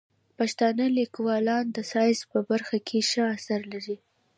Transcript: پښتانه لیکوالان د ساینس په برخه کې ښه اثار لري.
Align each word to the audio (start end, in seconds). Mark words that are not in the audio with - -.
پښتانه 0.37 0.83
لیکوالان 0.99 1.65
د 1.71 1.77
ساینس 1.91 2.19
په 2.31 2.39
برخه 2.49 2.77
کې 2.87 3.05
ښه 3.09 3.23
اثار 3.35 3.61
لري. 3.73 3.97